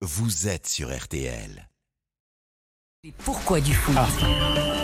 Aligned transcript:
vous 0.00 0.46
êtes 0.46 0.68
sur 0.68 0.96
RTL. 0.96 1.68
Et 3.02 3.12
pourquoi 3.12 3.60
du 3.60 3.74
foot 3.74 3.96
Et 3.96 4.77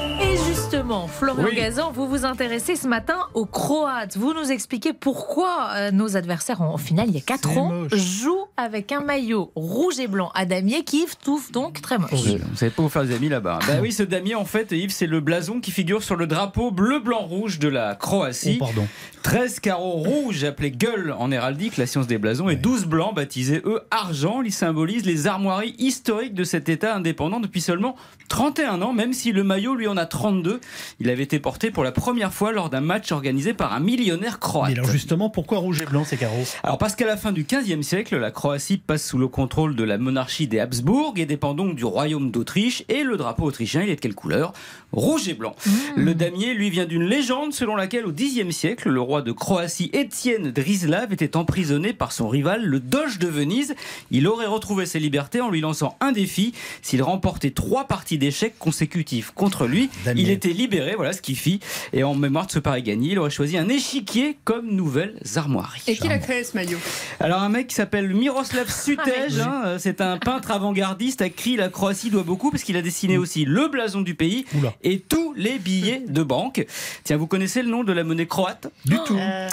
justement, 0.85 1.09
Florian 1.09 1.45
Oui. 1.49 1.57
Gazan, 1.57 1.93
vous 1.93 2.07
vous 2.07 2.25
intéressez 2.27 2.77
ce 2.77 2.87
matin 2.87 3.17
aux 3.33 3.47
Croates. 3.47 4.17
Vous 4.19 4.35
nous 4.35 4.51
expliquez 4.53 4.93
pourquoi 4.93 5.69
euh, 5.75 5.91
nos 5.91 6.17
adversaires, 6.17 6.61
en 6.61 6.77
finale, 6.77 7.07
il 7.09 7.15
y 7.15 7.19
a 7.19 7.23
4 7.23 7.49
C'est 7.49 7.59
ans, 7.59 7.71
moche. 7.71 7.95
jouent 7.95 8.47
avec 8.59 8.93
un 8.93 9.01
maillot 9.01 9.51
rouge 9.55 9.99
et 9.99 10.09
blanc 10.09 10.31
à 10.35 10.45
damier 10.45 10.85
qui 10.85 11.07
trouve 11.23 11.51
donc 11.53 11.81
très 11.81 11.97
moche. 11.99 12.11
Vous 12.13 12.51
ne 12.51 12.57
savez 12.57 12.71
pas 12.71 12.83
vous 12.83 12.89
faire 12.91 13.05
des 13.05 13.15
amis 13.15 13.29
là-bas. 13.31 13.61
Bah 13.67 13.75
oui, 13.81 13.93
ce 13.95 14.03
damier, 14.03 14.35
en 14.35 14.45
fait, 14.45 14.73
Yves, 14.73 14.91
c'est 14.93 15.07
le 15.07 15.21
blason 15.21 15.61
qui 15.61 15.71
figure 15.71 16.03
sur 16.03 16.17
le 16.17 16.27
drapeau 16.27 16.71
bleu-blanc-rouge 16.71 17.59
de 17.59 17.69
la 17.69 17.95
Croatie. 17.95 18.59
Oh, 18.61 18.65
pardon. 18.65 18.87
13 19.23 19.61
carreaux 19.61 19.93
rouges 19.93 20.45
appelés 20.45 20.71
gueules 20.71 21.15
en 21.19 21.31
héraldique, 21.31 21.79
la 21.79 21.87
science 21.87 22.07
des 22.07 22.19
blasons, 22.19 22.51
et 22.51 22.57
12 22.57 22.85
blancs 22.85 23.15
baptisés, 23.15 23.63
eux, 23.65 23.81
argent. 23.91 24.43
Ils 24.43 24.53
symbolisent 24.53 25.07
les 25.07 25.27
armoiries 25.27 25.75
historiques 25.79 26.35
de 26.35 26.45
cet 26.45 26.69
État 26.69 26.95
indépendant 26.95 27.41
depuis 27.41 27.63
seulement 27.63 27.97
31 28.29 28.83
ans, 28.83 28.93
même 28.93 29.15
si 29.15 29.33
le 29.33 29.43
maillot, 29.43 29.75
lui, 29.75 29.89
en 29.89 29.97
a 29.97 30.05
32. 30.05 30.61
Il 31.01 31.11
avait 31.11 31.23
été 31.23 31.39
porté 31.39 31.71
pour 31.71 31.85
la 31.85 31.93
première 31.93 32.33
fois 32.33 32.53
lors 32.53 32.71
d'un 32.71 32.81
match 32.81 33.13
organisé 33.13 33.55
par 33.55 33.73
un 33.73 33.81
millionnaire 33.81 34.39
croate. 34.39 34.71
Mais 34.71 34.79
alors 34.79 34.91
justement, 34.91 35.31
pourquoi 35.31 35.59
rouge 35.59 35.81
et 35.81 35.87
blanc 35.87 36.05
ces 36.05 36.17
carreaux 36.17 36.45
Alors 36.63 36.79
parce 36.79 36.95
qu'à 36.95 37.07
la 37.07 37.17
fin 37.17 37.33
du 37.33 37.45
XVe 37.45 37.83
siècle, 37.83 38.17
la 38.19 38.31
Croatie 38.31 38.79
passe 38.79 39.07
sous 39.07 39.19
le 39.19 39.29
contrôle 39.29 39.77
de 39.77 39.85
la 39.85 39.99
monarchie 39.99 40.47
des 40.47 40.61
Habsbourg 40.61 41.15
et 41.17 41.27
dépend 41.27 41.55
donc 41.55 41.75
du 41.77 41.85
royaume 41.85 42.31
d'Autriche. 42.31 42.85
Et 42.89 43.03
le 43.03 43.17
drapeau 43.17 43.45
autrichien, 43.45 43.83
il 43.83 43.91
est 43.91 43.97
de 43.97 44.01
quelle 44.01 44.15
couleur? 44.15 44.53
Rouge 44.93 45.29
et 45.29 45.35
blanc. 45.35 45.57
Le 45.97 46.15
damier, 46.15 46.55
lui, 46.55 46.71
vient 46.71 46.87
d'une 46.87 47.05
légende 47.05 47.53
selon 47.53 47.75
laquelle 47.77 48.07
au 48.07 48.13
Xe 48.13 48.51
siècle, 48.51 48.91
le 48.91 49.01
roi 49.01 49.23
de 49.23 49.33
Croatie, 49.33 49.91
Étienne 49.93 50.51
Drislav, 50.53 51.13
était 51.13 51.37
emprisonné 51.37 51.93
par 51.93 52.13
son 52.13 52.29
rival, 52.29 52.65
le 52.65 52.81
Doge 52.81 53.19
de 53.19 53.27
Venise. 53.27 53.75
Il 54.11 54.29
aurait 54.29 54.47
retrouvé 54.47 54.87
ses 54.87 55.01
libertés 55.01 55.41
en 55.41 55.51
lui 55.51 55.61
lançant 55.61 55.97
un 56.01 56.13
défi. 56.13 56.53
S'il 56.83 57.03
remportait 57.03 57.51
trois 57.51 57.85
parties 57.85 58.19
d'échecs 58.19 58.59
consécutifs 58.59 59.33
contre 59.33 59.67
lui, 59.67 59.91
Damier. 60.05 60.23
il 60.23 60.31
était 60.31 60.53
libéré, 60.65 60.95
voilà 60.97 61.13
ce 61.13 61.21
qu'il 61.21 61.37
fit. 61.37 61.61
Et 61.93 62.03
en 62.05 62.15
mémoire 62.15 62.47
de 62.47 62.53
ce 62.53 62.59
pari 62.59 62.83
gagné, 62.83 63.11
il 63.13 63.19
aurait 63.19 63.29
choisi 63.31 63.59
un 63.59 63.69
échiquier 63.69 64.39
comme 64.45 64.71
nouvelle 64.71 65.15
armoirie. 65.37 65.83
Et 65.87 65.95
qui 65.97 66.09
l'a 66.09 66.19
créé 66.19 66.43
ce 66.43 66.55
maillot? 66.57 66.79
Alors 67.21 67.43
un 67.43 67.49
mec 67.51 67.67
qui 67.67 67.75
s'appelle 67.75 68.15
Miroslav 68.15 68.71
Sutej, 68.71 69.39
hein, 69.41 69.63
euh, 69.67 69.79
c'est 69.79 70.01
un 70.01 70.17
peintre 70.17 70.51
avant-gardiste 70.51 71.21
à 71.21 71.29
qui 71.29 71.57
la 71.57 71.69
Croatie 71.69 72.11
doit 72.11 72.23
beaucoup 72.23 72.51
parce 72.51 72.63
qu'il 72.63 72.77
a 72.79 72.83
dessiné 72.83 73.19
aussi 73.19 73.45
le 73.45 73.69
blason 73.69 74.01
du 74.01 74.15
pays 74.15 74.47
Oula. 74.59 74.73
et 74.83 75.01
tous 75.01 75.35
les 75.37 75.59
billets 75.59 76.03
de 76.09 76.23
banque. 76.23 76.65
Tiens, 77.05 77.17
vous 77.19 77.27
connaissez 77.27 77.63
le 77.63 77.69
nom 77.71 77.85
de 77.85 77.93
la 77.93 78.05
monnaie 78.05 78.27
croate? 78.27 78.69
Du 78.87 78.97
tout. 79.05 79.17
Euh, 79.19 79.49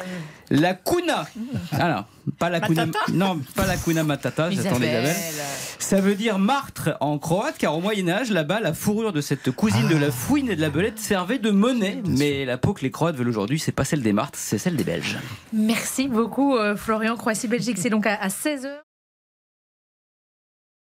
La 0.50 0.74
kuna. 0.74 1.28
Alors, 1.74 2.06
pas 2.40 2.50
la 2.50 2.60
kuna, 2.62 2.86
Matata? 2.86 3.12
non, 3.14 3.40
pas 3.56 3.66
la 3.66 3.78
kuna 3.78 4.04
matata, 4.04 4.50
j'attendais 4.52 4.88
Isabelle. 4.90 5.16
Ça 5.80 6.00
veut 6.00 6.16
dire 6.16 6.40
martre 6.40 6.96
en 7.02 7.18
croate, 7.18 7.56
car 7.58 7.76
au 7.78 7.82
Moyen 7.82 8.08
Âge, 8.10 8.32
là-bas, 8.32 8.60
la 8.60 8.74
fourrure 8.74 9.12
de 9.14 9.22
cette 9.22 9.52
cousine 9.52 9.88
de 9.88 9.98
la 9.98 10.12
fouine 10.12 10.50
et 10.50 10.56
de 10.56 10.62
la 10.62 10.70
belette 10.70 11.00
servait 11.02 11.40
de 11.40 11.52
monnaie. 11.52 12.02
Mais 12.06 12.46
la 12.46 12.58
peau 12.58 12.74
que 12.74 12.82
les 12.82 12.92
Croates 12.92 13.16
veulent 13.16 13.30
aujourd'hui, 13.30 13.60
c'est 13.60 13.72
pas 13.72 13.86
celle 13.86 14.02
des 14.02 14.14
martres, 14.14 14.40
c'est 14.40 14.58
celle 14.58 14.76
des 14.76 14.84
Belges. 14.84 15.18
Merci 15.54 16.08
beaucoup, 16.08 16.56
euh, 16.56 16.76
Florian. 16.76 17.16
Croatie-Belgique, 17.16 17.78
c'est 17.78 17.90
donc 17.90 18.06
à 18.06 18.28
16h. 18.28 18.70